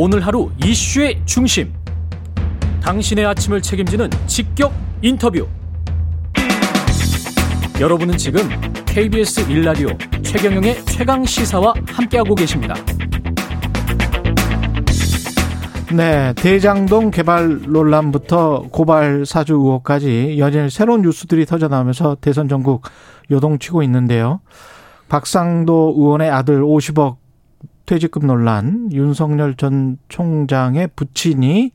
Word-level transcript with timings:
오늘 0.00 0.24
하루 0.24 0.48
이슈의 0.64 1.20
중심. 1.24 1.74
당신의 2.80 3.26
아침을 3.26 3.60
책임지는 3.60 4.08
직격 4.28 4.72
인터뷰. 5.02 5.44
여러분은 7.80 8.16
지금 8.16 8.48
KBS 8.86 9.48
1라디오 9.48 10.22
최경영의 10.22 10.84
최강 10.84 11.24
시사와 11.24 11.74
함께하고 11.88 12.36
계십니다. 12.36 12.76
네, 15.92 16.32
대장동 16.34 17.10
개발 17.10 17.62
논란부터 17.62 18.66
고발 18.70 19.26
사주 19.26 19.54
의혹까지 19.54 20.36
연일 20.38 20.70
새로운 20.70 21.02
뉴스들이 21.02 21.44
터져나오면서 21.44 22.18
대선 22.20 22.48
전국 22.48 22.82
요동치고 23.32 23.82
있는데요. 23.82 24.42
박상도 25.08 25.94
의원의 25.98 26.30
아들 26.30 26.62
50억 26.62 27.16
퇴직금 27.88 28.26
논란, 28.26 28.92
윤석열 28.92 29.54
전 29.54 29.96
총장의 30.10 30.90
부친이 30.94 31.72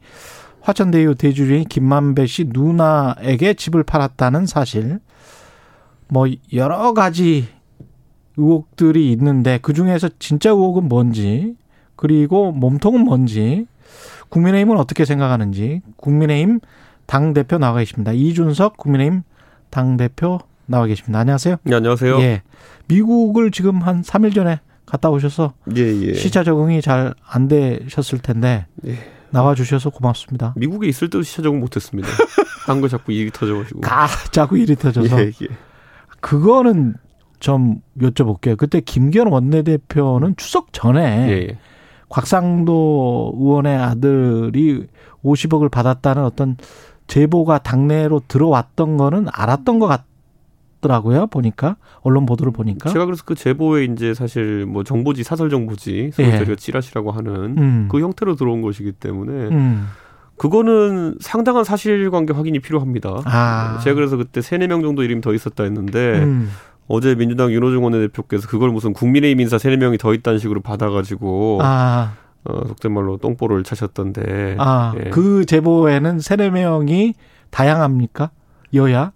화천대유 0.61 1.15
대주주인 1.15 1.63
김만배 1.63 2.27
씨 2.27 2.45
누나에게 2.47 3.55
집을 3.55 3.81
팔았다는 3.81 4.45
사실, 4.45 4.99
뭐 6.07 6.27
여러 6.53 6.93
가지 6.93 7.47
의혹들이 8.37 9.11
있는데 9.13 9.57
그 9.63 9.73
중에서 9.73 10.07
진짜 10.19 10.51
의혹은 10.51 10.87
뭔지, 10.87 11.55
그리고 11.95 12.51
몸통은 12.51 13.03
뭔지, 13.03 13.65
국민의힘은 14.29 14.77
어떻게 14.77 15.05
생각하는지, 15.05 15.81
국민의힘 15.95 16.59
당 17.07 17.33
대표 17.33 17.57
나와 17.57 17.79
계십니다. 17.79 18.11
이준석 18.11 18.77
국민의힘 18.77 19.23
당 19.71 19.97
대표 19.97 20.37
나와 20.67 20.85
계십니다. 20.85 21.17
안녕하세요. 21.17 21.55
네, 21.63 21.75
안녕하세요. 21.75 22.19
예. 22.19 22.43
미국을 22.87 23.49
지금 23.49 23.81
한 23.81 24.03
3일 24.03 24.35
전에 24.35 24.59
갔다 24.93 25.09
오셔서 25.09 25.53
예, 25.75 25.81
예. 25.81 26.13
시차 26.13 26.43
적응이 26.43 26.81
잘 26.81 27.15
안 27.27 27.47
되셨을 27.47 28.19
텐데 28.19 28.67
예. 28.85 28.95
나와 29.31 29.55
주셔서 29.55 29.89
고맙습니다. 29.89 30.53
미국에 30.55 30.87
있을 30.87 31.09
때도 31.09 31.23
시차 31.23 31.41
적응 31.41 31.59
못했습니다. 31.59 32.07
한거 32.67 32.87
자꾸 32.87 33.11
일이 33.11 33.31
터져가지고. 33.31 33.81
가 33.81 34.07
자꾸 34.31 34.57
일이 34.57 34.75
터져서 34.75 35.19
예, 35.19 35.25
예. 35.41 35.47
그거는 36.21 36.93
좀 37.39 37.81
여쭤볼게요. 37.99 38.55
그때 38.55 38.79
김기현 38.81 39.27
원내대표는 39.27 40.35
추석 40.37 40.71
전에 40.71 41.27
예, 41.29 41.33
예. 41.49 41.57
곽상도 42.09 43.33
의원의 43.35 43.75
아들이 43.75 44.85
50억을 45.23 45.71
받았다는 45.71 46.23
어떤 46.23 46.55
제보가 47.07 47.57
당내로 47.59 48.21
들어왔던 48.27 48.97
거는 48.97 49.25
알았던 49.33 49.79
것 49.79 49.87
같 49.87 50.05
더라고요. 50.83 51.27
보니까 51.27 51.77
언론 52.01 52.25
보도를 52.25 52.53
보니까. 52.53 52.89
제가 52.89 53.05
그래서 53.05 53.23
그 53.25 53.33
제보에 53.33 53.85
이제 53.85 54.13
사실 54.13 54.65
뭐 54.65 54.83
정보지 54.83 55.23
사설 55.23 55.49
정보지 55.49 56.11
소위 56.13 56.27
예. 56.27 56.37
저희가 56.37 56.55
찌라시라고 56.55 57.11
하는 57.11 57.57
음. 57.57 57.87
그 57.91 57.99
형태로 57.99 58.35
들어온 58.35 58.61
것이기 58.61 58.91
때문에 58.91 59.31
음. 59.31 59.87
그거는 60.37 61.15
상당한 61.19 61.63
사실관계 61.63 62.33
확인이 62.33 62.59
필요합니다. 62.59 63.21
아. 63.25 63.79
제가 63.83 63.95
그래서 63.95 64.17
그때 64.17 64.41
세네 64.41 64.67
명 64.67 64.81
정도 64.81 65.03
이름이 65.03 65.21
더 65.21 65.33
있었다 65.33 65.63
했는데 65.63 66.19
음. 66.19 66.49
어제 66.87 67.15
민주당 67.15 67.51
윤호중 67.51 67.83
원내대표께서 67.83 68.47
그걸 68.47 68.69
무슨 68.69 68.93
국민의힘 68.93 69.39
인사 69.39 69.57
세네 69.57 69.77
명이 69.77 69.97
더 69.97 70.13
있다는 70.13 70.39
식으로 70.39 70.61
받아가지고 70.61 71.59
아. 71.61 72.13
어, 72.45 72.61
속된 72.67 72.91
말로 72.91 73.17
똥보를 73.17 73.63
차셨던데. 73.63 74.57
아, 74.59 74.93
예. 74.97 75.09
그 75.09 75.45
제보에는 75.45 76.19
세네 76.19 76.49
명이 76.49 77.13
다양합니까? 77.51 78.31
여야? 78.73 79.11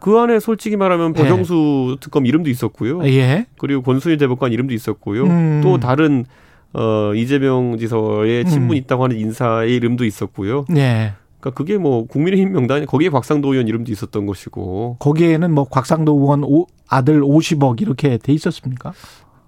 그 0.00 0.18
안에 0.18 0.40
솔직히 0.40 0.76
말하면 0.76 1.14
예. 1.16 1.22
박영수 1.22 1.98
특검 2.00 2.26
이름도 2.26 2.50
있었고요. 2.50 3.04
예. 3.06 3.46
그리고 3.58 3.82
권순희 3.82 4.16
대법관 4.16 4.52
이름도 4.52 4.74
있었고요. 4.74 5.24
음. 5.24 5.60
또 5.62 5.78
다른 5.78 6.24
어 6.72 7.12
이재명 7.14 7.76
지서의 7.78 8.44
친분 8.46 8.70
음. 8.70 8.74
이 8.74 8.78
있다고 8.78 9.04
하는 9.04 9.18
인사의 9.18 9.74
이름도 9.76 10.04
있었고요. 10.04 10.64
예. 10.76 11.12
그러니까 11.40 11.56
그게 11.56 11.78
뭐 11.78 12.06
국민의힘 12.06 12.52
명단에 12.52 12.84
거기에 12.86 13.08
곽상도 13.08 13.52
의원 13.52 13.66
이름도 13.68 13.90
있었던 13.92 14.26
것이고 14.26 14.96
거기에는 14.98 15.52
뭐 15.52 15.64
곽상도 15.64 16.12
의원 16.12 16.44
오- 16.44 16.66
아들 16.88 17.20
50억 17.22 17.80
이렇게 17.80 18.18
돼 18.18 18.32
있었습니까? 18.32 18.92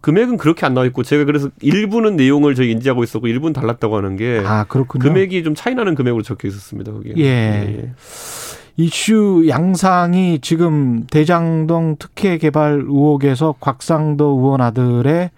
금액은 0.01 0.37
그렇게 0.37 0.67
안 0.67 0.75
나와 0.75 0.85
있고 0.87 1.05
제가 1.05 1.25
그래서 1.25 1.49
일부는 1.61 2.17
내용을 2.17 2.57
저희 2.57 2.73
인지하고 2.73 3.05
있었고 3.05 3.29
일부는 3.29 3.53
달랐다고 3.53 3.97
하는 3.97 4.17
게 4.17 4.43
아, 4.45 4.65
그렇군요. 4.65 5.03
금액이 5.03 5.45
좀 5.45 5.55
차이 5.55 5.75
나는 5.77 5.95
금액으로 5.95 6.23
적혀 6.23 6.49
있었습니다. 6.49 6.91
거기에. 6.93 7.15
예. 7.19 7.93
이슈 8.77 9.45
양상이 9.49 10.39
지금 10.41 11.05
대장동 11.11 11.97
특혜 11.99 12.39
개발 12.39 12.83
의혹에서 12.87 13.55
곽상도 13.61 14.25
의원 14.39 14.61
아들의 14.61 15.31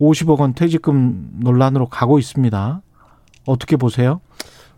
50억 0.00 0.38
원 0.40 0.54
퇴직금 0.54 1.30
논란으로 1.40 1.86
가고 1.86 2.18
있습니다. 2.18 2.82
어떻게 3.46 3.76
보세요? 3.76 4.20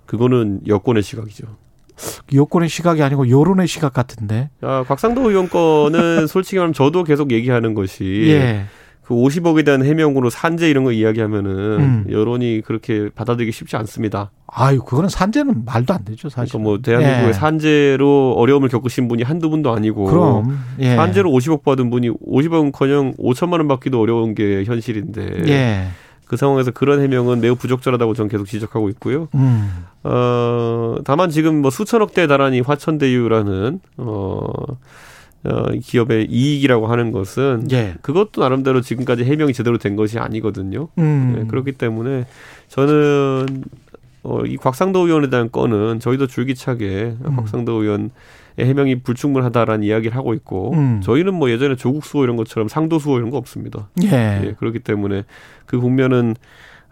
그거는 0.06 0.61
여권의 0.67 1.03
시각이죠. 1.03 1.47
여권의 2.33 2.69
시각이 2.69 3.03
아니고 3.03 3.28
여론의 3.28 3.67
시각 3.67 3.93
같은데. 3.93 4.49
아, 4.62 4.84
곽상도 4.87 5.28
의원 5.28 5.49
거는 5.51 6.27
솔직히 6.27 6.57
말하면 6.57 6.72
저도 6.72 7.05
계속 7.05 7.33
얘기하는 7.33 7.75
것이 7.75 8.25
예. 8.31 8.65
그 9.10 9.16
50억에 9.16 9.65
대한 9.65 9.84
해명으로 9.84 10.31
산재 10.31 10.71
이런 10.71 10.84
거 10.84 10.93
이야기하면은 10.93 11.50
음. 11.50 12.04
여론이 12.09 12.62
그렇게 12.65 13.09
받아들이기 13.12 13.50
쉽지 13.50 13.75
않습니다. 13.75 14.31
아유, 14.47 14.84
그거는 14.84 15.09
산재는 15.09 15.65
말도 15.65 15.93
안 15.93 16.04
되죠, 16.04 16.28
사실. 16.28 16.53
그러니까 16.53 16.71
뭐 16.71 16.78
대한민국에 16.81 17.28
예. 17.31 17.32
산재로 17.32 18.34
어려움을 18.37 18.69
겪으신 18.69 19.09
분이 19.09 19.25
한두 19.25 19.50
분도 19.50 19.72
아니고 19.72 20.04
그럼 20.04 20.60
예. 20.78 20.94
산재로 20.94 21.28
50억 21.28 21.65
받은 21.65 21.91
분이 21.91 22.10
50억은커녕 22.10 23.19
5천만 23.19 23.54
원 23.54 23.66
받기도 23.66 24.00
어려운 24.00 24.37
게 24.37 24.62
현실인데 24.62 25.42
예. 25.48 25.88
그 26.27 26.37
상황에서 26.37 26.71
그런 26.71 27.00
해명은 27.00 27.41
매우 27.41 27.56
부적절하다고 27.56 28.15
저는 28.15 28.28
계속 28.28 28.47
지적하고 28.47 28.91
있고요. 28.91 29.27
음. 29.34 29.87
어, 30.04 30.98
다만 31.04 31.31
지금 31.31 31.62
뭐 31.62 31.72
수천억대 31.72 32.28
달하니 32.28 32.60
화천대유라는 32.60 33.81
어, 33.97 34.42
어, 35.45 35.71
기업의 35.73 36.27
이익이라고 36.31 36.87
하는 36.87 37.12
것은 37.12 37.69
예. 37.73 37.95
그것도 38.03 38.43
나름대로 38.43 38.81
지금까지 38.83 39.25
해명이 39.25 39.55
제대로 39.55 39.78
된 39.78 39.97
것이 39.97 40.19
아니거든요. 40.19 40.89
음. 40.99 41.34
네, 41.37 41.47
그렇기 41.47 41.73
때문에 41.73 42.27
저는 42.69 43.65
어, 44.23 44.45
이 44.45 44.56
곽상도 44.56 45.06
의원에 45.06 45.31
대한 45.31 45.51
건은 45.51 45.99
저희도 46.01 46.27
줄기차게 46.27 47.17
음. 47.25 47.37
곽상도 47.37 47.73
의원의 47.73 48.11
해명이 48.59 49.03
불충분하다라는 49.03 49.83
이야기를 49.83 50.15
하고 50.15 50.34
있고 50.34 50.75
음. 50.75 51.01
저희는 51.03 51.33
뭐 51.33 51.51
예전에 51.51 51.77
조국 51.77 52.05
수호 52.05 52.25
이런 52.25 52.37
것처럼 52.37 52.69
상도 52.69 52.99
수호 52.99 53.17
이런 53.17 53.31
거 53.31 53.39
없습니다. 53.39 53.89
예. 54.03 54.43
예, 54.45 54.55
그렇기 54.59 54.81
때문에 54.81 55.25
그 55.65 55.81
국면은 55.81 56.34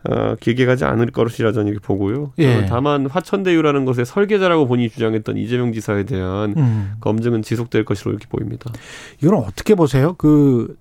어, 0.09 0.37
길게 0.41 0.65
가지 0.65 0.85
않을 0.85 1.11
것이라 1.11 1.53
저는 1.53 1.71
이렇게 1.71 1.87
보고요. 1.87 2.33
예. 2.39 2.65
다만 2.67 3.07
화천대유라는 3.07 3.85
것의 3.85 4.07
설계자라고 4.07 4.67
본인이 4.67 4.89
주장했던 4.89 5.37
이재명 5.37 5.73
지사에 5.73 6.05
대한 6.05 6.55
음. 6.57 6.93
검증은 7.01 7.43
지속될 7.43 7.85
것으로 7.85 8.13
이렇게 8.13 8.27
보입니다. 8.29 8.71
이건 9.23 9.35
어떻게 9.45 9.75
보세요? 9.75 10.15
그 10.17 10.77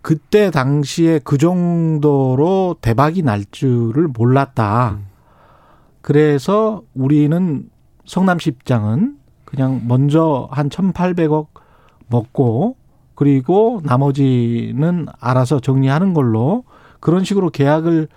그때 0.00 0.50
당시에 0.50 1.20
그 1.24 1.38
정도로 1.38 2.76
대박이 2.80 3.22
날 3.22 3.44
줄을 3.50 4.06
몰랐다. 4.06 4.98
음. 5.00 5.06
그래서 6.00 6.82
우리는 6.94 7.68
성남시 8.06 8.50
입장은 8.50 9.16
그냥 9.44 9.82
먼저 9.88 10.48
한 10.52 10.68
1,800억 10.68 11.48
먹고 12.08 12.76
그리고 13.16 13.80
나머지는 13.84 15.06
알아서 15.18 15.60
정리하는 15.60 16.14
걸로 16.14 16.64
그런 17.00 17.24
식으로 17.24 17.50
계약을 17.50 18.08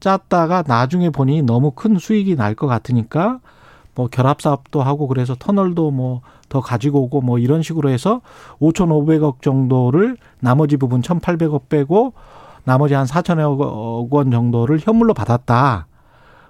짰다가 0.00 0.62
나중에 0.66 1.10
보니 1.10 1.42
너무 1.42 1.70
큰 1.72 1.98
수익이 1.98 2.36
날 2.36 2.54
것 2.54 2.66
같으니까 2.66 3.40
뭐 3.94 4.08
결합 4.08 4.42
사업도 4.42 4.82
하고 4.82 5.08
그래서 5.08 5.34
터널도 5.38 5.90
뭐 5.90 6.20
더 6.48 6.60
가지고 6.60 7.02
오고 7.02 7.20
뭐 7.22 7.38
이런 7.38 7.62
식으로 7.62 7.90
해서 7.90 8.20
5,500억 8.60 9.42
정도를 9.42 10.16
나머지 10.40 10.76
부분 10.76 11.00
1,800억 11.00 11.68
빼고 11.68 12.14
나머지 12.64 12.94
한 12.94 13.06
4천억 13.06 14.12
원 14.12 14.30
정도를 14.30 14.78
현물로 14.80 15.14
받았다. 15.14 15.86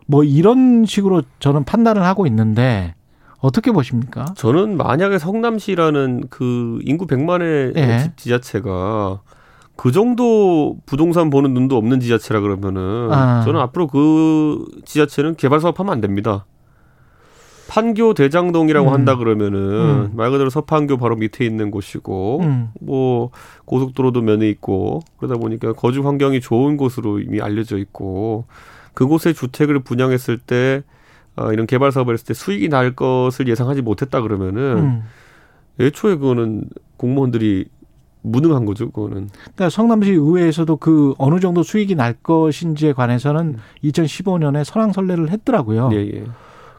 뭐 0.06 0.22
이런 0.24 0.84
식으로 0.84 1.22
저는 1.40 1.64
판단을 1.64 2.02
하고 2.04 2.26
있는데 2.26 2.94
어떻게 3.38 3.72
보십니까? 3.72 4.26
저는 4.36 4.76
만약에 4.76 5.18
성남시라는 5.18 6.24
그 6.30 6.78
인구 6.82 7.06
100만의 7.06 7.76
예. 7.76 7.98
집 8.02 8.16
지자체가 8.16 9.20
그 9.76 9.92
정도 9.92 10.78
부동산 10.86 11.30
보는 11.30 11.52
눈도 11.52 11.76
없는 11.76 12.00
지자체라 12.00 12.40
그러면은 12.40 13.12
아. 13.12 13.42
저는 13.44 13.60
앞으로 13.60 13.86
그 13.86 14.64
지자체는 14.84 15.36
개발 15.36 15.60
사업하면 15.60 15.92
안 15.92 16.00
됩니다. 16.00 16.46
판교 17.68 18.14
대장동이라고 18.14 18.88
음. 18.88 18.94
한다 18.94 19.16
그러면은 19.16 19.58
음. 19.60 20.10
말 20.14 20.30
그대로 20.30 20.50
서판교 20.50 20.98
바로 20.98 21.16
밑에 21.16 21.44
있는 21.44 21.70
곳이고 21.70 22.40
음. 22.42 22.68
뭐 22.80 23.30
고속도로도 23.64 24.22
면에 24.22 24.48
있고 24.48 25.00
그러다 25.18 25.36
보니까 25.36 25.72
거주 25.72 26.06
환경이 26.06 26.40
좋은 26.40 26.76
곳으로 26.76 27.18
이미 27.20 27.40
알려져 27.40 27.76
있고 27.78 28.46
그곳에 28.94 29.32
주택을 29.32 29.80
분양했을 29.80 30.38
때 30.38 30.82
어, 31.34 31.52
이런 31.52 31.66
개발 31.66 31.92
사업을 31.92 32.14
했을 32.14 32.26
때 32.26 32.34
수익이 32.34 32.68
날 32.68 32.94
것을 32.94 33.48
예상하지 33.48 33.82
못했다 33.82 34.22
그러면은 34.22 34.78
음. 34.78 35.02
애초에 35.80 36.16
그거는 36.16 36.64
공무원들이 36.96 37.66
무능한 38.26 38.64
거죠, 38.64 38.90
그거는. 38.90 39.28
그러니까 39.42 39.70
성남시 39.70 40.10
의회에서도 40.12 40.76
그 40.76 41.14
어느 41.18 41.40
정도 41.40 41.62
수익이 41.62 41.94
날 41.94 42.14
것인지에 42.14 42.92
관해서는 42.92 43.56
2015년에 43.84 44.64
선왕설례를 44.64 45.30
했더라고요. 45.30 45.90
예, 45.92 45.96
예. 45.96 46.24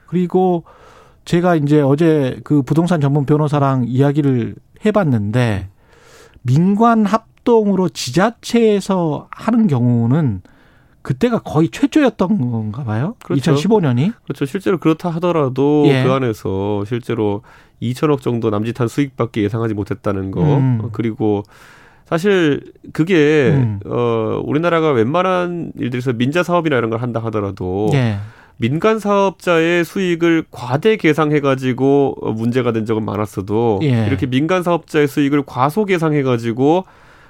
그리고 0.07 0.63
제가 1.25 1.55
이제 1.55 1.81
어제 1.81 2.39
그 2.43 2.61
부동산 2.61 3.01
전문 3.01 3.25
변호사랑 3.25 3.85
이야기를 3.87 4.55
해봤는데 4.85 5.69
민관 6.43 7.05
합동으로 7.05 7.89
지자체에서 7.89 9.27
하는 9.31 9.67
경우는 9.67 10.41
그때가 11.07 11.39
거의 11.39 11.69
최초였던 11.69 12.51
건가 12.51 12.83
봐요. 12.83 13.15
그렇죠. 13.23 13.55
2015년이. 13.55 14.11
그렇죠. 14.25 14.43
실제로 14.43 14.77
그렇다 14.77 15.09
하더라도 15.11 15.85
예. 15.87 16.03
그 16.03 16.11
안에서 16.11 16.83
실제로 16.83 17.43
2천억 17.81 18.19
정도 18.19 18.49
남짓한 18.49 18.89
수익밖에 18.89 19.41
예상하지 19.43 19.73
못했다는 19.73 20.31
거. 20.31 20.41
음. 20.41 20.79
어, 20.81 20.89
그리고 20.91 21.43
사실 22.05 22.73
그게 22.91 23.53
음. 23.55 23.79
어 23.85 24.41
우리나라가 24.43 24.91
웬만한 24.91 25.71
일들에서 25.77 26.11
민자 26.11 26.43
사업이나 26.43 26.77
이런 26.77 26.89
걸 26.89 27.01
한다 27.01 27.21
하더라도 27.23 27.89
예. 27.93 28.17
민간 28.57 28.99
사업자의 28.99 29.85
수익을 29.85 30.43
과대 30.51 30.97
계상해 30.97 31.39
가지고 31.39 32.17
문제가 32.35 32.73
된 32.73 32.85
적은 32.85 33.05
많았어도 33.05 33.79
예. 33.83 34.07
이렇게 34.07 34.25
민간 34.25 34.61
사업자의 34.61 35.07
수익을 35.07 35.43
과소 35.45 35.85
계상해 35.85 36.23
가지고 36.23 36.83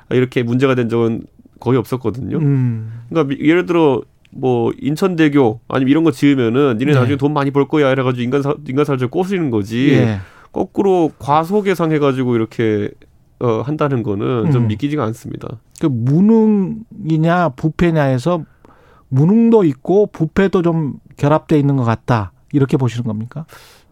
이렇게 0.10 0.42
문제가 0.42 0.74
된 0.74 0.90
적은 0.90 1.24
거의 1.60 1.78
없었거든요. 1.78 2.38
음. 2.38 3.02
그러니까 3.10 3.36
미- 3.36 3.48
예를 3.48 3.66
들어 3.66 4.02
뭐 4.32 4.72
인천대교 4.80 5.62
아니면 5.68 5.90
이런 5.90 6.04
거 6.04 6.12
지으면은 6.12 6.78
니네 6.78 6.94
네. 6.94 7.00
나중에 7.00 7.18
돈 7.18 7.34
많이 7.34 7.52
벌 7.52 7.68
거야 7.68 7.92
이래가지고 7.92 8.22
인간 8.24 8.42
사 8.42 8.54
인간 8.68 8.86
사업자 8.86 9.08
꼬시는 9.08 9.50
거지. 9.50 9.90
예. 9.94 10.20
거꾸로 10.52 11.12
과소 11.20 11.62
계상해가지고 11.62 12.36
이렇게 12.36 12.90
어 13.40 13.62
한다는 13.62 14.04
거는 14.04 14.52
좀 14.52 14.64
음. 14.64 14.68
믿기지가 14.68 15.04
않습니다. 15.06 15.48
그 15.80 15.88
무능이냐 15.88 17.50
부패냐에서 17.50 18.44
무능도 19.10 19.64
있고 19.66 20.08
부패도 20.08 20.62
좀 20.62 20.96
결합돼 21.18 21.58
있는 21.58 21.78
것 21.78 21.84
같다. 21.84 22.32
이렇게 22.54 22.78
보시는 22.78 23.06
겁니까? 23.06 23.46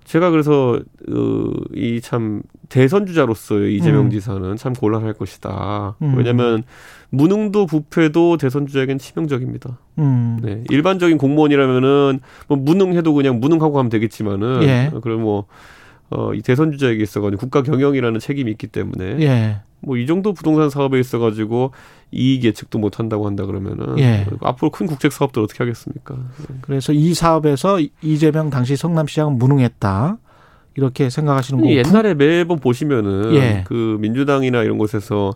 제가 0.06 0.30
그래서 0.30 0.80
어, 1.10 1.52
이 1.74 2.00
참 2.02 2.42
대선 2.70 3.06
주자로서 3.06 3.60
이재명 3.60 4.06
음. 4.06 4.10
지사는 4.10 4.56
참 4.56 4.74
곤란할 4.74 5.14
것이다. 5.14 5.96
음. 6.02 6.16
왜냐하면 6.18 6.64
무능도 7.10 7.66
부패도 7.66 8.38
대선 8.38 8.66
주자에겐 8.68 8.98
치명적입니다. 8.98 9.78
음. 10.00 10.40
네, 10.42 10.64
일반적인 10.70 11.18
공무원이라면은 11.18 12.20
뭐 12.48 12.58
무능해도 12.58 13.14
그냥 13.14 13.40
무능하고 13.40 13.74
가면 13.74 13.90
되겠지만은 13.90 14.64
예. 14.64 14.92
어, 14.94 15.00
그럼 15.00 15.22
뭐 15.22 15.46
어, 16.10 16.34
이 16.34 16.42
대선 16.42 16.72
주자에게 16.72 17.02
있어가지고 17.04 17.40
국가 17.40 17.64
경영이라는 17.64 18.20
책임이 18.20 18.52
있기 18.52 18.68
때문에 18.68 19.22
예. 19.22 19.58
뭐이 19.82 20.06
정도 20.08 20.34
부동산 20.34 20.70
사업에 20.70 21.00
있어가지고 21.00 21.72
이익 22.12 22.44
예측도 22.44 22.80
못 22.80 23.00
한다고 23.00 23.26
한다 23.28 23.46
그러면은 23.46 24.00
예. 24.00 24.26
앞으로 24.42 24.72
큰 24.72 24.88
국책 24.88 25.12
사업들 25.12 25.42
어떻게 25.42 25.64
하겠습니까? 25.64 26.18
그래서 26.62 26.94
이 26.94 27.14
사업에서 27.14 27.80
이재명 28.02 28.50
당시 28.50 28.76
성남시장은 28.76 29.38
무능했다. 29.38 30.18
이렇게 30.78 31.10
생각하시는 31.10 31.62
거고. 31.62 31.74
옛날에 31.74 32.14
매번 32.14 32.60
보시면은 32.60 33.34
예. 33.36 33.64
그 33.66 33.98
민주당이나 34.00 34.62
이런 34.62 34.78
곳에서 34.78 35.34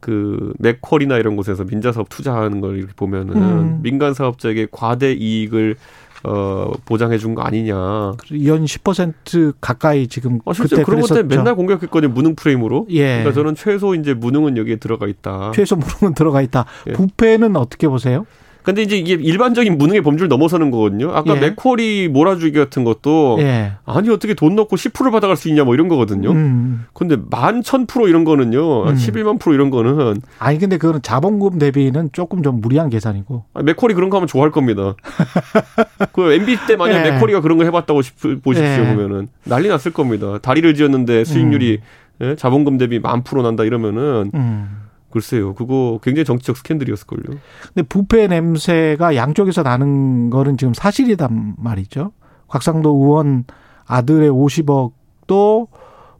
그 0.00 0.52
맥퀄이나 0.58 1.16
이런 1.18 1.36
곳에서 1.36 1.64
민자 1.64 1.92
사업 1.92 2.08
투자하는 2.08 2.60
걸 2.60 2.78
이렇게 2.78 2.92
보면은 2.96 3.36
음. 3.36 3.82
민간 3.82 4.14
사업자에게 4.14 4.68
과대 4.72 5.12
이익을 5.12 5.76
어 6.24 6.70
보장해 6.84 7.18
준 7.18 7.34
거 7.34 7.42
아니냐. 7.42 7.74
연 7.74 8.64
10% 8.64 9.54
가까이 9.60 10.06
지금 10.06 10.38
어, 10.44 10.52
실제 10.52 10.76
그때 10.76 10.84
그런 10.84 11.00
것 11.00 11.08
때문에. 11.14 11.36
맨날 11.36 11.54
공격했거든요. 11.56 12.12
무능 12.12 12.34
프레임으로. 12.34 12.86
예. 12.90 13.06
그러니까 13.18 13.32
저는 13.32 13.54
최소 13.54 13.94
이제 13.94 14.14
무능은 14.14 14.56
여기에 14.56 14.76
들어가 14.76 15.06
있다. 15.06 15.52
최소 15.54 15.76
무능은 15.76 16.14
들어가 16.14 16.40
있다. 16.42 16.64
예. 16.88 16.92
부패는 16.92 17.56
어떻게 17.56 17.88
보세요? 17.88 18.26
근데 18.62 18.82
이제 18.82 18.96
이게 18.96 19.14
일반적인 19.14 19.76
무능의 19.78 20.02
범주를 20.02 20.28
넘어서는 20.28 20.70
거거든요. 20.70 21.10
아까 21.12 21.36
예. 21.36 21.40
맥쿼리 21.40 22.08
몰아주기 22.08 22.56
같은 22.58 22.84
것도 22.84 23.36
예. 23.40 23.72
아니 23.84 24.08
어떻게 24.10 24.34
돈 24.34 24.54
넣고 24.56 24.76
10% 24.76 25.10
받아갈 25.10 25.36
수 25.36 25.48
있냐 25.48 25.64
뭐 25.64 25.74
이런 25.74 25.88
거거든요. 25.88 26.30
음. 26.30 26.84
근데 26.92 27.16
만 27.30 27.62
천 27.62 27.86
프로 27.86 28.08
이런 28.08 28.24
거는요. 28.24 28.84
음. 28.88 28.94
11만 28.94 29.38
프로 29.40 29.54
이런 29.54 29.70
거는 29.70 30.20
아니 30.38 30.58
근데 30.58 30.76
그거는 30.78 31.02
자본금 31.02 31.58
대비는 31.58 32.10
조금 32.12 32.42
좀 32.42 32.60
무리한 32.60 32.88
계산이고. 32.90 33.44
아, 33.54 33.62
맥쿼리 33.62 33.94
그런 33.94 34.10
거 34.10 34.16
하면 34.18 34.26
좋아할 34.26 34.50
겁니다. 34.50 34.94
그 36.12 36.32
MB 36.32 36.56
때 36.66 36.76
만약 36.76 37.04
예. 37.06 37.10
맥쿼리가 37.12 37.40
그런 37.40 37.58
거 37.58 37.64
해봤다고 37.64 38.02
싶, 38.02 38.14
보십시오 38.42 38.84
예. 38.84 38.94
보면은 38.94 39.28
난리 39.44 39.68
났을 39.68 39.92
겁니다. 39.92 40.38
다리를 40.38 40.74
지었는데 40.74 41.24
수익률이 41.24 41.80
예? 42.22 42.36
자본금 42.36 42.78
대비 42.78 42.98
만 43.00 43.22
프로 43.24 43.42
난다 43.42 43.64
이러면은 43.64 44.30
음. 44.34 44.76
글쎄요. 45.12 45.54
그거 45.54 46.00
굉장히 46.02 46.24
정치적 46.24 46.56
스캔들이었을걸요. 46.56 47.38
근데 47.74 47.82
부패 47.88 48.26
냄새가 48.26 49.14
양쪽에서 49.14 49.62
나는 49.62 50.30
거는 50.30 50.56
지금 50.56 50.74
사실이단 50.74 51.54
말이죠. 51.58 52.12
곽상도 52.48 52.90
의원 52.90 53.44
아들의 53.86 54.30
50억도 54.30 55.68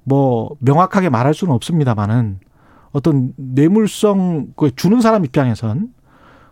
뭐 0.05 0.57
명확하게 0.61 1.09
말할 1.09 1.35
수는 1.35 1.55
없습니다만은 1.55 2.39
어떤 2.93 3.33
뇌물성 3.37 4.49
그 4.57 4.75
주는 4.77 5.01
사람 5.01 5.25
입장에선 5.25 5.93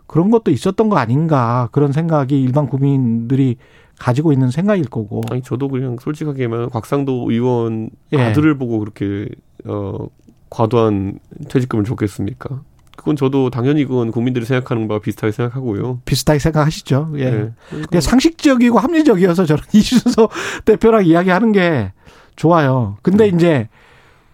그런 0.07 0.31
것도 0.31 0.51
있었던 0.51 0.89
거 0.89 0.97
아닌가 0.97 1.69
그런 1.73 1.93
생각이 1.93 2.41
일반 2.41 2.67
국민들이 2.67 3.57
가지고 3.99 4.33
있는 4.33 4.51
생각일 4.51 4.87
거고. 4.87 5.21
아니 5.31 5.43
저도 5.43 5.69
그냥 5.69 5.97
솔직하게 6.01 6.49
말하면 6.49 6.71
곽상도 6.71 7.31
의원 7.31 7.91
예. 8.13 8.21
아들을 8.21 8.57
보고 8.57 8.79
그렇게 8.79 9.29
어 9.67 10.09
과도한 10.51 11.19
퇴직금을 11.49 11.85
줬겠습니까? 11.85 12.63
그건 12.97 13.17
저도 13.17 13.49
당연히 13.49 13.87
그건 13.87 14.11
국민들이 14.11 14.45
생각하는 14.45 14.87
바와 14.87 15.01
비슷하게 15.01 15.33
생각하고요. 15.33 16.01
비슷하게 16.05 16.39
생각하시죠. 16.39 17.13
예. 17.17 17.21
예. 17.21 17.53
근데 17.71 18.01
상식적이고 18.01 18.79
합리적이어서 18.79 19.47
저는 19.47 19.63
이준석 19.73 20.31
대표랑 20.67 21.07
이야기하는 21.07 21.53
게 21.53 21.93
좋아요. 22.37 22.99
근데 23.01 23.31
네. 23.31 23.37
이제 23.37 23.69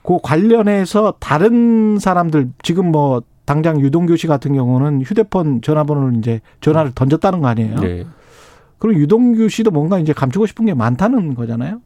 그 0.03 0.19
관련해서 0.23 1.15
다른 1.21 1.99
사람들 2.01 2.51
지금 2.63 2.91
뭐 2.91 3.23
당장 3.45 3.81
유동규 3.81 4.17
씨 4.17 4.27
같은 4.27 4.55
경우는 4.55 5.03
휴대폰 5.03 5.63
전화번호를 5.63 6.17
이제 6.19 6.41
전화를 6.61 6.93
던졌다는 6.95 7.41
거 7.41 7.49
아니에요? 7.49 7.77
네. 7.81 8.05
그럼 8.79 8.97
유동규 8.97 9.49
씨도 9.49 9.71
뭔가 9.71 9.99
이제 9.99 10.13
감추고 10.13 10.47
싶은 10.47 10.67
게 10.67 10.75
많다는 10.75 11.35
거잖아요. 11.35 11.81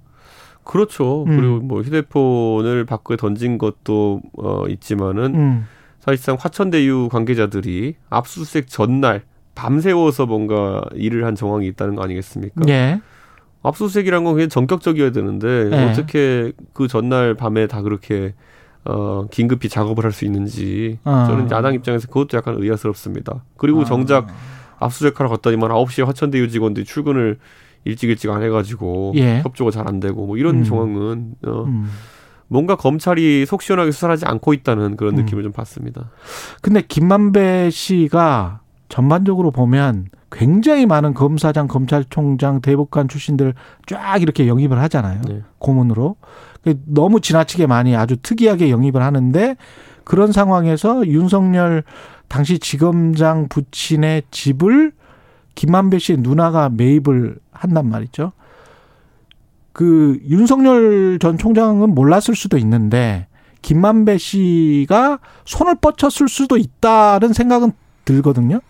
그렇죠. 0.71 1.25
음. 1.27 1.37
그리고 1.37 1.59
뭐 1.59 1.83
휴대폰을 1.83 2.85
밖에 2.85 3.17
던진 3.17 3.59
것도 3.59 4.21
어 4.39 4.67
있지만은 4.69 5.35
음. 5.35 5.67
사실상 5.99 6.37
화천대유 6.39 7.09
관계자들이 7.11 7.97
압수수색 8.09 8.69
전날 8.69 9.23
밤새워서 9.57 10.27
뭔가 10.27 10.81
일을 10.95 11.25
한 11.25 11.35
정황이 11.35 11.67
있다는 11.67 11.97
거 11.97 12.05
아니겠습니까? 12.05 12.63
예. 12.69 13.01
압수수색이란 13.65 14.23
건 14.23 14.35
그냥 14.35 14.49
전격적이어야 14.49 15.11
되는데 15.11 15.69
네. 15.71 15.91
어떻게 15.91 16.53
그 16.73 16.87
전날 16.87 17.35
밤에 17.35 17.67
다 17.67 17.83
그렇게 17.83 18.35
어 18.85 19.27
긴급히 19.29 19.69
작업을 19.69 20.05
할 20.05 20.13
수 20.13 20.25
있는지 20.25 20.99
어. 21.05 21.25
저는 21.27 21.51
야당 21.51 21.75
입장에서 21.75 22.07
그것도 22.07 22.37
약간 22.37 22.55
의아스럽습니다. 22.57 23.43
그리고 23.57 23.81
아. 23.81 23.85
정작 23.85 24.29
압수수색하러 24.79 25.29
갔더니만 25.31 25.69
9시에 25.71 26.07
화천대유 26.07 26.49
직원들이 26.49 26.87
출근을 26.87 27.39
일찍 27.85 28.11
일찍 28.11 28.31
안 28.31 28.43
해가지고 28.43 29.13
예. 29.17 29.41
협조가 29.41 29.71
잘 29.71 29.89
안 29.89 30.01
되고 30.01 30.27
뭐 30.27 30.37
이런 30.37 30.57
음. 30.57 30.65
정황은 30.65 31.35
어 31.47 31.65
음. 31.65 31.91
뭔가 32.49 32.77
검찰이 32.77 33.47
속 33.47 33.63
시원하게 33.63 33.93
수사하지 33.93 34.27
않고 34.27 34.53
있다는 34.53 34.97
그런 34.97 35.15
음. 35.15 35.25
느낌을 35.25 35.43
좀 35.43 35.53
받습니다. 35.53 36.11
근데 36.63 36.83
김만배 36.83 37.71
씨가 37.71 38.61
전반적으로 38.89 39.51
보면 39.53 40.07
굉장히 40.33 40.87
많은 40.87 41.15
검사장, 41.15 41.69
검찰총장, 41.69 42.61
대법관 42.61 43.09
출신들 43.09 43.55
쫙 43.87 44.21
이렇게 44.21 44.47
영입을 44.47 44.81
하잖아요. 44.83 45.23
네. 45.29 45.43
고문으로. 45.59 46.17
너무 46.85 47.21
지나치게 47.21 47.67
많이 47.67 47.97
아주 47.97 48.17
특이하게 48.17 48.71
영입을 48.71 49.03
하는데 49.03 49.57
그런 50.05 50.31
상황에서 50.33 51.07
윤석열 51.07 51.85
당시 52.29 52.59
지검장 52.59 53.49
부친의 53.49 54.25
집을 54.31 54.93
김만배 55.55 55.99
씨의 55.99 56.19
누나가 56.19 56.69
매입을 56.69 57.37
한단 57.53 57.89
말이죠. 57.89 58.33
그 59.73 60.19
윤석열 60.29 61.19
전 61.21 61.39
총장은 61.39 61.95
몰랐을 61.95 62.35
수도 62.35 62.59
있는데 62.59 63.27
김만배 63.63 64.19
씨가 64.19 65.21
손을 65.45 65.77
뻗쳤을 65.81 66.29
수도 66.29 66.57
있다는 66.57 67.33
생각은 67.33 67.73
들거든요. 68.05 68.61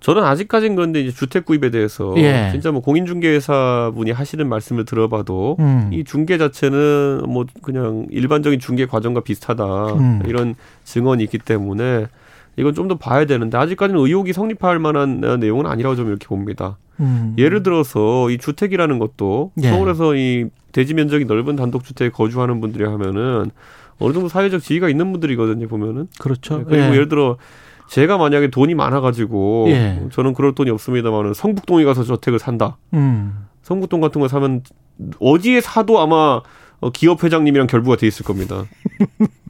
저는 0.00 0.24
아직까지는 0.24 0.76
그런데 0.76 1.02
이제 1.02 1.12
주택 1.12 1.44
구입에 1.44 1.70
대해서 1.70 2.14
예. 2.16 2.48
진짜 2.52 2.72
뭐 2.72 2.80
공인중개사 2.80 3.92
분이 3.94 4.12
하시는 4.12 4.48
말씀을 4.48 4.86
들어봐도 4.86 5.56
음. 5.60 5.90
이 5.92 6.04
중개 6.04 6.38
자체는 6.38 7.22
뭐 7.28 7.44
그냥 7.62 8.06
일반적인 8.10 8.60
중개 8.60 8.86
과정과 8.86 9.20
비슷하다 9.20 9.86
음. 9.94 10.22
이런 10.26 10.54
증언이 10.84 11.22
있기 11.24 11.38
때문에 11.38 12.06
이건 12.56 12.74
좀 12.74 12.88
더 12.88 12.96
봐야 12.98 13.24
되는데 13.24 13.56
아직까지는 13.56 14.00
의혹이 14.00 14.32
성립할 14.32 14.78
만한 14.78 15.22
어, 15.24 15.36
내용은 15.36 15.66
아니라고 15.66 15.96
좀 15.96 16.08
이렇게 16.08 16.26
봅니다. 16.26 16.78
음. 16.98 17.34
예를 17.38 17.62
들어서 17.62 18.28
이 18.30 18.38
주택이라는 18.38 18.98
것도 18.98 19.52
예. 19.62 19.70
서울에서 19.70 20.16
이 20.16 20.46
대지 20.72 20.94
면적이 20.94 21.24
넓은 21.24 21.56
단독 21.56 21.84
주택에 21.84 22.10
거주하는 22.10 22.60
분들이 22.60 22.84
하면은 22.84 23.50
어느 23.98 24.12
정도 24.12 24.28
사회적 24.28 24.62
지위가 24.62 24.88
있는 24.88 25.12
분들이거든요 25.12 25.68
보면은. 25.68 26.08
그렇죠. 26.18 26.58
네, 26.58 26.64
그리고 26.66 26.84
예. 26.84 26.90
예를 26.90 27.08
들어 27.08 27.36
제가 27.88 28.18
만약에 28.18 28.50
돈이 28.50 28.74
많아가지고 28.74 29.66
예. 29.68 30.02
저는 30.12 30.34
그럴 30.34 30.54
돈이 30.54 30.70
없습니다만은 30.70 31.34
성북동에 31.34 31.84
가서 31.84 32.04
저택을 32.04 32.38
산다. 32.38 32.76
음. 32.94 33.46
성북동 33.62 34.00
같은 34.00 34.20
거 34.20 34.28
사면 34.28 34.62
어디에 35.20 35.60
사도 35.60 36.00
아마 36.00 36.40
어, 36.80 36.90
기업 36.90 37.24
회장님이랑 37.24 37.66
결부가 37.66 37.96
돼 37.96 38.06
있을 38.06 38.24
겁니다. 38.24 38.64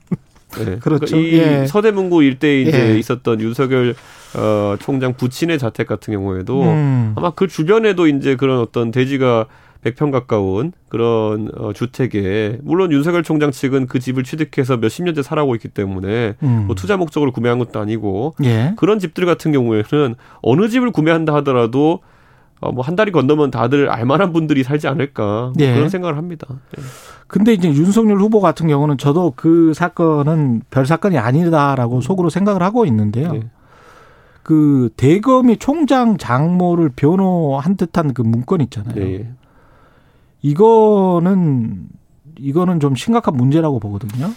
네. 0.59 0.79
그렇죠. 0.79 1.07
그러니까 1.07 1.17
이 1.17 1.39
예. 1.39 1.67
서대문구 1.67 2.23
일대에 2.23 2.63
이제 2.63 2.91
예. 2.91 2.99
있었던 2.99 3.41
윤석열 3.41 3.95
어, 4.37 4.77
총장 4.81 5.15
부친의 5.15 5.59
자택 5.59 5.87
같은 5.87 6.13
경우에도 6.13 6.63
음. 6.63 7.13
아마 7.17 7.31
그 7.31 7.47
주변에도 7.49 8.07
이제 8.07 8.37
그런 8.37 8.61
어떤 8.61 8.91
대지가 8.91 9.47
100평 9.85 10.13
가까운 10.13 10.73
그런 10.89 11.51
어, 11.57 11.73
주택에 11.73 12.59
물론 12.63 12.93
윤석열 12.93 13.23
총장 13.23 13.51
측은 13.51 13.87
그 13.87 13.99
집을 13.99 14.25
취득해서 14.25 14.77
몇십 14.77 15.05
년째 15.05 15.23
살아오고 15.23 15.55
있기 15.57 15.69
때문에 15.69 16.35
음. 16.43 16.65
뭐 16.67 16.75
투자 16.75 16.97
목적으로 16.97 17.33
구매한 17.33 17.59
것도 17.59 17.81
아니고 17.81 18.35
예. 18.45 18.75
그런 18.77 18.99
집들 18.99 19.25
같은 19.25 19.53
경우에는 19.53 20.15
어느 20.43 20.69
집을 20.69 20.91
구매한다 20.91 21.35
하더라도 21.37 22.01
어, 22.61 22.73
뭐 22.73 22.85
한 22.85 22.95
달이 22.97 23.11
건너면 23.13 23.51
다들 23.51 23.89
알만한 23.91 24.33
분들이 24.33 24.63
살지 24.63 24.87
않을까 24.87 25.23
뭐 25.25 25.53
예. 25.61 25.75
그런 25.75 25.89
생각을 25.89 26.17
합니다. 26.17 26.47
예. 26.79 26.83
근데 27.27 27.53
이제 27.53 27.69
윤석열 27.69 28.19
후보 28.19 28.41
같은 28.41 28.69
경우는 28.69 28.99
저도 28.99 29.33
그 29.37 29.73
사건은 29.75 30.63
별 30.71 30.85
사건이 30.85 31.17
아니다라고 31.17 32.01
속으로 32.01 32.29
생각을 32.29 32.63
하고 32.63 32.85
있는데요. 32.85 33.33
예. 33.35 33.45
그 34.43 34.91
대검이 34.97 35.59
총장 35.59 36.17
장모를 36.17 36.91
변호한 36.97 37.77
듯한 37.77 38.15
그 38.15 38.23
문건 38.23 38.61
있잖아요. 38.63 38.97
예, 38.97 39.13
예. 39.15 39.29
이거는 40.43 41.87
이거는 42.39 42.81
좀 42.81 42.95
심각한 42.95 43.37
문제라고 43.37 43.79
보거든요. 43.79 44.31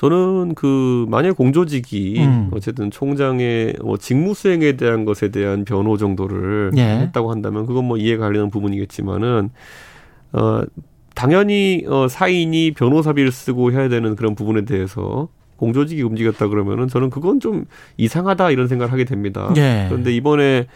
저는 0.00 0.54
그 0.54 1.04
만약 1.10 1.36
공조직이 1.36 2.14
음. 2.20 2.48
어쨌든 2.54 2.90
총장의 2.90 3.74
뭐 3.82 3.98
직무 3.98 4.32
수행에 4.32 4.78
대한 4.78 5.04
것에 5.04 5.28
대한 5.28 5.66
변호 5.66 5.98
정도를 5.98 6.70
예. 6.78 7.00
했다고 7.00 7.30
한다면 7.30 7.66
그건 7.66 7.84
뭐 7.84 7.98
이해가 7.98 8.24
가려는 8.24 8.48
부분이겠지만은 8.48 9.50
어 10.32 10.62
당연히 11.14 11.84
어 11.86 12.08
사인이 12.08 12.70
변호사비를 12.70 13.30
쓰고 13.30 13.72
해야 13.72 13.90
되는 13.90 14.16
그런 14.16 14.34
부분에 14.34 14.64
대해서 14.64 15.28
공조직이 15.58 16.00
움직였다 16.00 16.48
그러면은 16.48 16.88
저는 16.88 17.10
그건 17.10 17.38
좀 17.38 17.66
이상하다 17.98 18.52
이런 18.52 18.68
생각을 18.68 18.90
하게 18.90 19.04
됩니다. 19.04 19.52
예. 19.58 19.84
그런데 19.90 20.16
이번에 20.16 20.66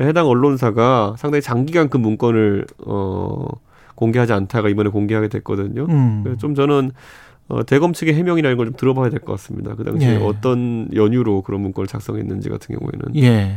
해당 0.00 0.26
언론사가 0.26 1.16
상당히 1.18 1.42
장기간 1.42 1.90
그 1.90 1.98
문건을 1.98 2.64
어 2.86 3.46
공개하지 3.94 4.32
않다가 4.32 4.70
이번에 4.70 4.88
공개하게 4.88 5.28
됐거든요. 5.28 5.84
음. 5.90 6.20
그래서 6.22 6.38
좀 6.38 6.54
저는 6.54 6.92
어, 7.50 7.64
대검 7.64 7.92
측의 7.92 8.14
해명이라는 8.14 8.56
걸 8.56 8.66
좀 8.66 8.74
들어봐야 8.76 9.10
될 9.10 9.20
것 9.20 9.32
같습니다. 9.32 9.74
그 9.74 9.84
당시에 9.84 10.14
예. 10.14 10.16
어떤 10.24 10.88
연유로 10.94 11.42
그런 11.42 11.60
문건을 11.62 11.86
작성했는지 11.88 12.48
같은 12.48 12.76
경우에는. 12.78 13.16
예. 13.16 13.56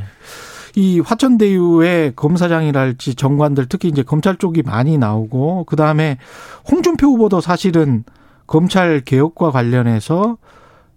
이 0.75 0.99
화천대유의 0.99 2.13
검사장이랄지 2.15 3.13
정관들 3.15 3.67
특히 3.69 3.89
이제 3.89 4.01
검찰 4.01 4.37
쪽이 4.37 4.63
많이 4.63 4.97
나오고 4.97 5.65
그 5.65 5.75
다음에 5.75 6.17
홍준표 6.71 7.07
후보도 7.07 7.41
사실은 7.41 8.03
검찰 8.47 9.01
개혁과 9.01 9.51
관련해서 9.51 10.37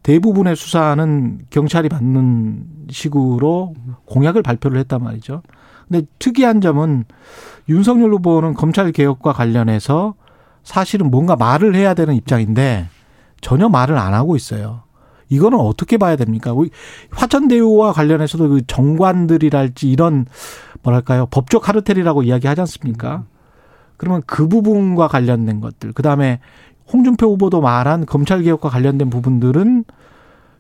대부분의 0.03 0.57
수사는 0.57 1.39
경찰이 1.51 1.89
받는 1.91 2.65
식으로 2.91 3.75
공약을 4.07 4.43
발표를 4.43 4.79
했단 4.81 5.03
말이죠. 5.03 5.43
근데 5.89 6.07
특이한 6.21 6.61
점은 6.61 7.05
윤석열 7.69 8.13
후보는 8.15 8.55
검찰 8.55 8.93
개혁과 8.93 9.33
관련해서 9.33 10.15
사실은 10.67 11.13
뭔가 11.13 11.37
말을 11.37 11.77
해야 11.77 11.95
되는 11.95 12.17
입장인데 12.17 12.89
전혀 13.41 13.69
말을 13.69 13.97
안 13.97 14.15
하고 14.15 14.35
있어요. 14.35 14.83
이거는 15.29 15.61
어떻게 15.61 15.97
봐야 15.97 16.17
됩니까? 16.17 16.53
화천대유와 17.13 17.93
관련해서도 17.93 18.49
그 18.49 18.67
정관들이랄지 18.67 19.89
이런 19.89 20.27
뭐랄까요 20.83 21.27
법적 21.27 21.63
카르텔이라고 21.63 22.25
이야기하지 22.25 22.63
않습니까? 22.63 23.25
그러면 23.97 24.23
그 24.27 24.49
부분과 24.49 25.07
관련된 25.07 25.61
것들, 25.61 25.93
그 25.93 26.03
다음에 26.03 26.41
홍준표 26.93 27.29
후보도 27.29 27.61
말한 27.61 28.05
검찰 28.05 28.43
개혁과 28.43 28.69
관련된 28.69 29.09
부분들은 29.09 29.85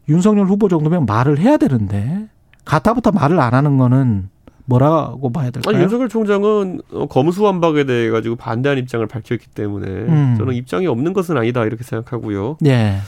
윤석열 0.08 0.46
후보 0.46 0.68
정도면 0.68 1.04
말을 1.06 1.40
해야 1.40 1.56
되는데 1.56 2.28
가타부터 2.64 3.10
말을 3.10 3.40
안 3.40 3.54
하는 3.54 3.76
거는 3.76 4.28
뭐라고 4.66 5.32
봐야 5.32 5.50
될까요? 5.50 5.74
아니 5.74 5.82
윤석열 5.82 6.08
총장은 6.08 6.80
어, 6.92 7.06
검수완박에 7.06 7.84
대해 7.84 8.10
가지고 8.10 8.36
반대하는 8.36 8.82
입장을 8.82 9.06
밝혔기 9.06 9.48
때문에 9.54 9.86
음. 9.86 10.34
저는 10.38 10.54
입장이 10.54 10.86
없는 10.86 11.12
것은 11.12 11.36
아니다 11.36 11.64
이렇게 11.64 11.84
생각하고요. 11.84 12.58
예, 12.66 12.98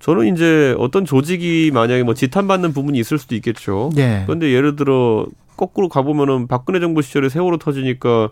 저는 0.00 0.34
이제 0.34 0.74
어떤 0.78 1.04
조직이 1.04 1.70
만약에 1.72 2.02
뭐 2.02 2.14
지탄받는 2.14 2.72
부분이 2.72 2.98
있을 2.98 3.18
수도 3.18 3.34
있겠죠. 3.36 3.90
예, 3.96 4.24
그런데 4.26 4.52
예를 4.52 4.76
들어 4.76 5.26
거꾸로 5.56 5.88
가보면은 5.88 6.48
박근혜 6.48 6.80
정부 6.80 7.02
시절에 7.02 7.28
세월호 7.28 7.58
터지니까 7.58 8.30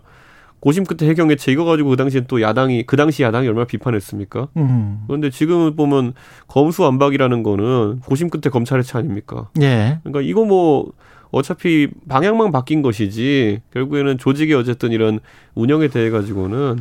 고심 0.59 0.83
끝에 0.83 1.09
해경해체 1.09 1.51
이거 1.51 1.63
가지고 1.63 1.91
그 1.91 1.95
당시에 1.95 2.21
또 2.27 2.41
야당이 2.41 2.83
그 2.83 2.97
당시 2.97 3.23
야당이 3.23 3.47
얼마나 3.47 3.65
비판했습니까? 3.65 4.47
음, 4.57 5.03
그런데 5.07 5.29
지금 5.29 5.75
보면 5.75 6.13
검수완박이라는 6.47 7.43
거는 7.43 7.99
고심 7.99 8.29
끝에 8.29 8.49
검찰의 8.51 8.83
차 8.83 8.99
아닙니까? 8.99 9.49
예, 9.61 9.99
그러니까 10.03 10.21
이거 10.21 10.43
뭐 10.43 10.91
어차피 11.35 11.89
방향만 12.07 12.53
바뀐 12.53 12.81
것이지 12.81 13.61
결국에는 13.73 14.17
조직의 14.17 14.55
어쨌든 14.55 14.93
이런 14.93 15.19
운영에 15.53 15.89
대해 15.89 16.09
가지고는 16.09 16.79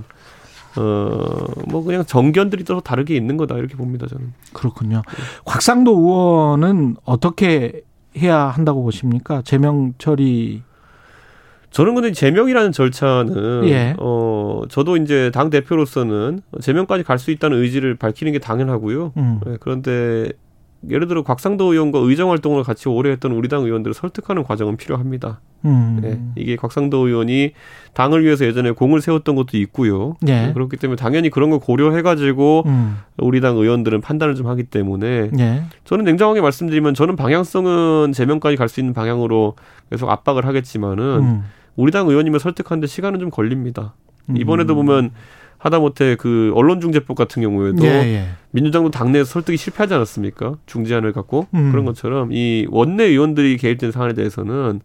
어뭐 0.77 1.83
그냥 1.85 2.05
정견들이 2.05 2.63
서로 2.65 2.81
다르게 2.81 3.17
있는 3.17 3.37
거다 3.37 3.57
이렇게 3.57 3.75
봅니다 3.77 4.07
저는. 4.07 4.33
그렇군요. 4.53 5.03
곽상도 5.45 5.99
의원은 5.99 6.97
어떻게 7.05 7.83
해야 8.17 8.45
한다고 8.47 8.85
보십니까? 8.85 9.43
제명 9.43 9.93
처리. 9.99 10.63
저는 11.71 11.97
근데 11.97 12.13
제명이라는 12.13 12.71
절차는 12.71 13.65
예. 13.65 13.97
어 13.99 14.63
저도 14.69 14.97
이제 14.97 15.33
당 15.35 15.51
대표로서는 15.51 16.43
제명까지 16.61 17.03
갈 17.03 17.19
수 17.19 17.33
있다는 17.33 17.59
의지를 17.59 17.97
밝히는 17.97 18.33
게 18.33 18.39
당연하고요. 18.39 19.13
음, 19.17 19.41
네, 19.45 19.57
그런데 19.59 20.31
예를 20.91 21.09
들어 21.09 21.23
곽상도 21.23 21.73
의원과 21.73 21.99
의정 22.00 22.31
활동을 22.31 22.62
같이 22.62 22.88
오래 22.88 23.11
했던 23.11 23.33
우리 23.33 23.49
당 23.49 23.62
의원들을 23.64 23.95
설득하는 23.95 24.45
과정은 24.45 24.76
필요합니다. 24.76 25.41
음, 25.64 25.99
네, 26.03 26.21
이게 26.37 26.57
곽상도 26.57 27.07
의원이 27.07 27.53
당을 27.95 28.23
위해서 28.25 28.45
예전에 28.45 28.73
공을 28.73 29.00
세웠던 29.00 29.35
것도 29.35 29.57
있고요. 29.57 30.17
예. 30.26 30.47
네, 30.47 30.53
그렇기 30.53 30.76
때문에 30.76 30.97
당연히 30.97 31.31
그런 31.31 31.50
걸 31.50 31.59
고려해가지고 31.59 32.64
음, 32.67 32.99
우리 33.19 33.41
당 33.41 33.57
의원들은 33.57 34.03
판단을 34.03 34.35
좀 34.35 34.47
하기 34.49 34.64
때문에 34.64 35.31
예, 35.38 35.62
저는 35.85 36.05
냉정하게 36.05 36.41
말씀드리면 36.43 36.95
저는 36.95 37.17
방향성은 37.17 38.12
제명까지 38.12 38.57
갈 38.57 38.69
수 38.69 38.81
있는 38.81 38.93
방향으로 38.93 39.55
계속 39.91 40.11
압박을 40.11 40.45
하겠지만은 40.47 41.05
음, 41.05 41.45
우리 41.76 41.93
당 41.93 42.09
의원님을 42.09 42.41
설득하는데 42.41 42.87
시간은 42.87 43.21
좀 43.21 43.31
걸립니다. 43.31 43.95
음. 44.29 44.37
이번에도 44.37 44.75
보면 44.75 45.12
하다못해 45.64 46.16
그 46.16 46.52
언론중재법 46.54 47.16
같은 47.16 47.40
경우에도 47.42 47.85
예, 47.87 47.88
예. 47.90 48.25
민주당도 48.50 48.90
당내에서 48.90 49.25
설득이 49.30 49.56
실패하지 49.56 49.94
않았습니까? 49.94 50.56
중재안을 50.66 51.12
갖고 51.14 51.47
음. 51.54 51.71
그런 51.71 51.87
것처럼 51.87 52.33
이 52.33 52.66
원내 52.71 53.04
의원들이 53.04 53.56
개입된 53.56 53.90
사안에 53.90 54.12
대해서는 54.12 54.80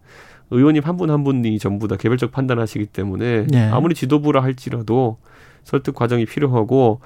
의원님 0.50 0.82
한 0.84 0.96
분 0.96 1.10
한 1.10 1.22
분이 1.22 1.58
전부 1.58 1.86
다 1.86 1.96
개별적 1.96 2.32
판단하시기 2.32 2.86
때문에 2.86 3.46
예. 3.52 3.58
아무리 3.70 3.94
지도부라 3.94 4.42
할지라도 4.42 5.18
설득 5.64 5.94
과정이 5.94 6.24
필요하고 6.24 7.00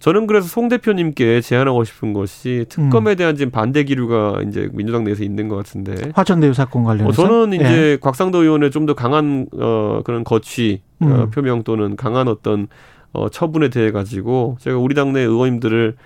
저는 0.00 0.26
그래서 0.26 0.46
송 0.48 0.68
대표님께 0.68 1.40
제안하고 1.42 1.84
싶은 1.84 2.12
것이 2.14 2.64
특검에 2.70 3.14
대한 3.14 3.36
지금 3.36 3.50
반대 3.52 3.82
기류가 3.84 4.42
이제 4.48 4.70
민주당 4.72 5.04
내에서 5.04 5.22
있는 5.22 5.48
것 5.48 5.56
같은데 5.56 6.12
화천대유 6.14 6.54
사건 6.54 6.84
관련해서. 6.84 7.08
어, 7.22 7.26
저는 7.26 7.52
이제 7.52 7.64
예. 7.92 7.98
곽상도 8.00 8.42
의원의 8.42 8.70
좀 8.70 8.86
더 8.86 8.94
강한 8.94 9.46
어 9.52 10.00
그런 10.04 10.24
거취 10.24 10.80
어, 11.00 11.04
음. 11.06 11.30
표명 11.30 11.62
또는 11.62 11.94
강한 11.96 12.26
어떤 12.28 12.68
어 13.12 13.28
처분에 13.28 13.70
대해 13.70 13.90
가지고 13.90 14.56
제가 14.60 14.78
우리 14.78 14.94
당내 14.94 15.20
의원님들을 15.20 15.96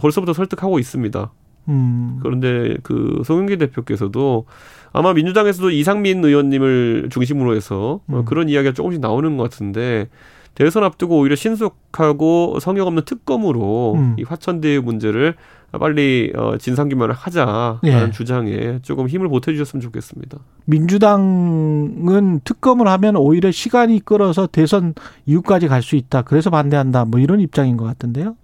벌써부터 0.00 0.32
설득하고 0.32 0.78
있습니다. 0.78 1.32
음, 1.68 2.18
그런데 2.22 2.76
그 2.82 3.22
송영기 3.24 3.56
대표께서도 3.58 4.46
아마 4.92 5.12
민주당에서도 5.12 5.70
이상민 5.70 6.24
의원님을 6.24 7.08
중심으로 7.10 7.54
해서 7.54 8.00
어, 8.08 8.20
음. 8.20 8.24
그런 8.24 8.48
이야기가 8.48 8.74
조금씩 8.74 9.00
나오는 9.00 9.36
것 9.36 9.44
같은데 9.44 10.08
대선 10.54 10.84
앞두고 10.84 11.18
오히려 11.18 11.34
신속하고 11.36 12.58
성역 12.60 12.86
없는 12.86 13.04
특검으로 13.04 13.94
음. 13.94 14.16
이 14.18 14.22
화천대유 14.22 14.82
문제를 14.82 15.34
빨리 15.80 16.30
어, 16.36 16.58
진상규명을 16.58 17.14
하자라는 17.14 17.78
예. 17.84 18.10
주장에 18.10 18.80
조금 18.82 19.08
힘을 19.08 19.28
보태주셨으면 19.28 19.80
좋겠습니다. 19.80 20.38
민주당은 20.66 22.40
특검을 22.44 22.88
하면 22.88 23.16
오히려 23.16 23.50
시간이 23.50 24.00
끌어서 24.04 24.46
대선 24.46 24.94
이후까지 25.26 25.68
갈 25.68 25.82
수 25.82 25.96
있다. 25.96 26.22
그래서 26.22 26.50
반대한다. 26.50 27.06
뭐 27.06 27.18
이런 27.18 27.40
입장인 27.40 27.76
것 27.76 27.84
같은데요. 27.84 28.36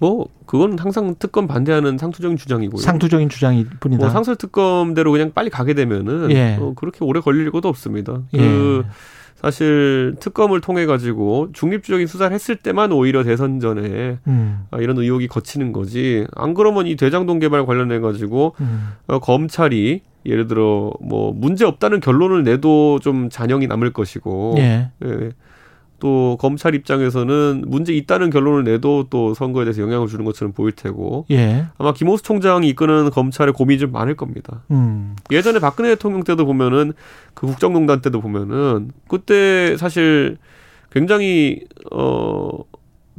뭐 0.00 0.26
그건 0.46 0.76
항상 0.78 1.14
특검 1.18 1.46
반대하는 1.46 1.96
상투적인 1.96 2.36
주장이고요. 2.36 2.82
상투적인 2.82 3.28
주장일 3.28 3.68
뿐이다. 3.78 4.00
뭐 4.00 4.10
상설 4.10 4.34
특검대로 4.34 5.12
그냥 5.12 5.30
빨리 5.32 5.48
가게 5.48 5.74
되면은 5.74 6.32
예. 6.32 6.58
어, 6.60 6.72
그렇게 6.74 7.04
오래 7.04 7.20
걸릴 7.20 7.50
것도 7.52 7.68
없습니다. 7.68 8.20
예. 8.34 8.82
그 9.42 9.46
사실 9.50 10.14
특검을 10.20 10.60
통해 10.60 10.86
가지고 10.86 11.48
중립적인 11.52 12.06
수사를 12.06 12.32
했을 12.32 12.56
때만 12.56 12.92
오히려 12.92 13.24
대선 13.24 13.58
전에 13.58 14.18
음. 14.26 14.66
아, 14.70 14.78
이런 14.78 14.96
의혹이 14.96 15.26
거치는 15.26 15.72
거지. 15.72 16.26
안 16.34 16.54
그러면 16.54 16.86
이 16.86 16.94
대장동 16.96 17.40
개발 17.40 17.66
관련해 17.66 17.98
가지고 17.98 18.54
음. 18.60 18.92
어, 19.08 19.18
검찰이 19.18 20.02
예를 20.24 20.46
들어 20.46 20.92
뭐 21.00 21.32
문제 21.34 21.64
없다는 21.64 21.98
결론을 21.98 22.44
내도 22.44 23.00
좀 23.00 23.28
잔영이 23.28 23.66
남을 23.66 23.92
것이고 23.92 24.54
예. 24.58 24.90
예. 25.04 25.30
또 26.02 26.36
검찰 26.40 26.74
입장에서는 26.74 27.62
문제 27.68 27.92
있다는 27.92 28.30
결론을 28.30 28.64
내도 28.64 29.06
또 29.08 29.34
선거에 29.34 29.64
대해서 29.64 29.82
영향을 29.82 30.08
주는 30.08 30.24
것처럼 30.24 30.52
보일 30.52 30.72
테고 30.72 31.26
예. 31.30 31.66
아마 31.78 31.92
김호수 31.92 32.24
총장이 32.24 32.68
이끄는 32.70 33.10
검찰의 33.10 33.54
고민이 33.54 33.78
좀 33.78 33.92
많을 33.92 34.16
겁니다. 34.16 34.64
음. 34.72 35.14
예전에 35.30 35.60
박근혜 35.60 35.90
대통령 35.90 36.24
때도 36.24 36.44
보면은 36.44 36.92
그 37.34 37.46
국정농단 37.46 38.00
때도 38.00 38.20
보면은 38.20 38.90
그때 39.06 39.76
사실 39.76 40.38
굉장히 40.90 41.60
어 41.92 42.50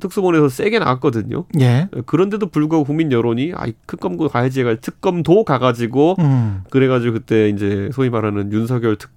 특수본에서 0.02 0.50
세게 0.50 0.80
나왔거든요. 0.80 1.46
예. 1.62 1.88
그런데도 2.06 2.48
불구하고 2.48 2.84
국민 2.86 3.14
여론이 3.14 3.54
아이 3.56 3.72
특검도 3.88 4.28
가야지 4.28 4.60
해가 4.60 4.76
특검도 4.76 5.46
가가지고 5.46 6.18
음. 6.20 6.64
그래가지고 6.70 7.14
그때 7.14 7.48
이제 7.48 7.90
소위 7.94 8.10
말하는 8.10 8.52
윤석열 8.52 8.98
특 8.98 9.10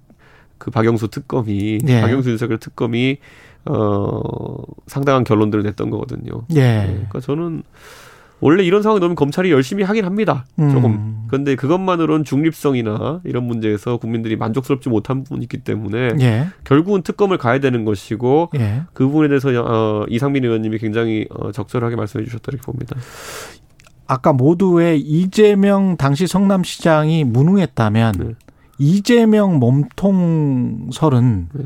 그 0.58 0.70
박영수 0.70 1.08
특검이 1.08 1.78
예. 1.86 2.00
박영수 2.00 2.30
윤석열 2.30 2.58
특검이 2.58 3.18
어 3.64 4.20
상당한 4.86 5.24
결론들을 5.24 5.64
냈던 5.64 5.90
거거든요. 5.90 6.42
예. 6.54 6.84
그러니까 6.86 7.20
저는 7.20 7.62
원래 8.40 8.62
이런 8.62 8.82
상황이 8.82 9.00
나오면 9.00 9.16
검찰이 9.16 9.50
열심히 9.50 9.82
하긴 9.82 10.04
합니다. 10.04 10.44
조금. 10.56 10.84
음. 10.84 11.24
그런데 11.28 11.56
그것만으로는 11.56 12.24
중립성이나 12.24 13.20
이런 13.24 13.44
문제에서 13.44 13.96
국민들이 13.96 14.36
만족스럽지 14.36 14.88
못한 14.88 15.24
부분이 15.24 15.44
있기 15.44 15.58
때문에 15.58 16.10
예. 16.20 16.46
결국은 16.64 17.02
특검을 17.02 17.38
가야 17.38 17.60
되는 17.60 17.84
것이고 17.84 18.50
예. 18.58 18.82
그 18.92 19.06
부분에 19.06 19.28
대해서 19.28 19.48
어, 19.48 20.04
이상민 20.08 20.44
의원님이 20.44 20.78
굉장히 20.78 21.26
어, 21.30 21.50
적절하게 21.50 21.96
말씀해 21.96 22.24
주셨다 22.24 22.44
이렇게 22.48 22.64
봅니다. 22.64 22.96
아까 24.06 24.32
모두의 24.32 25.00
이재명 25.00 25.96
당시 25.96 26.26
성남시장이 26.26 27.24
무능했다면 27.24 28.14
네. 28.18 28.34
이재명 28.78 29.58
몸통설은 29.58 31.48
네. 31.52 31.64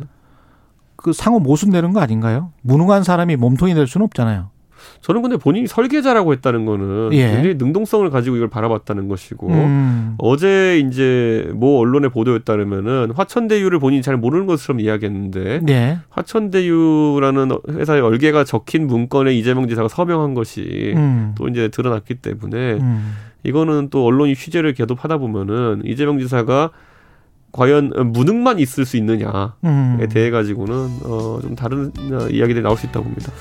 그 0.96 1.12
상호 1.12 1.40
모순되는 1.40 1.92
거 1.92 2.00
아닌가요? 2.00 2.52
무능한 2.62 3.02
사람이 3.02 3.36
몸통이 3.36 3.74
될 3.74 3.86
수는 3.86 4.04
없잖아요. 4.04 4.50
저는 5.02 5.22
근데 5.22 5.36
본인이 5.36 5.66
설계자라고 5.66 6.32
했다는 6.32 6.66
거는 6.66 7.10
예. 7.12 7.28
굉장히 7.28 7.54
능동성을 7.56 8.08
가지고 8.10 8.36
이걸 8.36 8.48
바라봤다는 8.48 9.08
것이고 9.08 9.48
음. 9.48 10.14
어제 10.18 10.78
이제 10.78 11.50
모 11.54 11.78
언론의 11.78 12.10
보도에 12.10 12.40
따르면은 12.40 13.12
화천대유를 13.14 13.78
본인이 13.78 14.02
잘 14.02 14.16
모르는 14.16 14.46
것처럼 14.46 14.80
이야기했는데 14.80 15.60
네. 15.62 15.98
화천대유라는 16.10 17.50
회사의 17.70 18.00
얼개가 18.00 18.44
적힌 18.44 18.86
문건에 18.86 19.34
이재명 19.34 19.68
지사가 19.68 19.88
서명한 19.88 20.34
것이 20.34 20.94
음. 20.96 21.34
또 21.36 21.48
이제 21.48 21.68
드러났기 21.68 22.16
때문에 22.16 22.74
음. 22.74 23.12
이거는 23.42 23.88
또 23.90 24.04
언론이 24.04 24.34
취재를 24.34 24.74
계속 24.74 25.02
하다 25.02 25.18
보면은 25.18 25.82
이재명 25.84 26.18
지사가 26.18 26.70
과연 27.52 27.92
무능만 28.12 28.58
있을 28.58 28.84
수 28.86 28.96
있느냐에 28.96 29.48
음. 29.64 30.08
대해 30.10 30.30
가지고는 30.30 30.74
어 31.04 31.38
좀 31.40 31.54
다른 31.56 31.90
어, 32.12 32.28
이야기들이 32.28 32.62
나올 32.62 32.76
수 32.76 32.86
있다고 32.86 33.04
봅니다. 33.04 33.32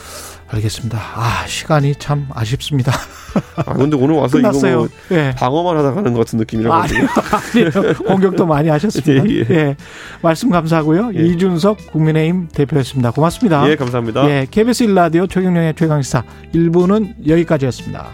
알겠습니다. 0.47 0.97
아 0.97 1.45
시간이 1.47 1.93
참 1.95 2.27
아쉽습니다. 2.31 2.91
아 3.57 3.73
근데 3.73 3.95
오늘 3.95 4.15
와서 4.15 4.39
이거 4.39 4.49
끝났어요. 4.49 4.77
뭐 4.79 4.87
예. 5.11 5.33
방어만 5.37 5.77
하다 5.77 5.93
가는 5.93 6.13
것 6.13 6.19
같은 6.19 6.39
느낌이라 6.39 6.73
아니요, 6.73 7.05
가지고 7.07 7.79
아니요. 7.81 7.93
공격도 8.05 8.45
많이 8.47 8.69
하셨습니다. 8.69 9.25
예, 9.29 9.35
예, 9.35 9.45
예. 9.49 9.75
말씀 10.23 10.49
감사하고요. 10.49 11.11
예. 11.15 11.25
이준석 11.27 11.91
국민의힘 11.91 12.47
대표였습니다. 12.53 13.11
고맙습니다. 13.11 13.69
예 13.69 13.75
감사합니다. 13.75 14.27
예, 14.29 14.47
KBS 14.49 14.87
1라디오 14.87 15.29
최경령의 15.29 15.75
최강시사 15.75 16.23
1부는 16.55 17.27
여기까지였습니다. 17.27 18.07